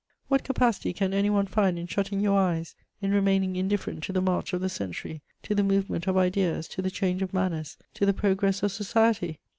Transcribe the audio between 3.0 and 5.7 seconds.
in remaining indifferent to the march of the century, to the